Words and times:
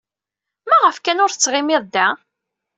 Maɣef 0.69 0.97
kan 0.99 1.21
ur 1.23 1.31
tettɣimiḍ 1.31 1.83
da? 1.93 2.07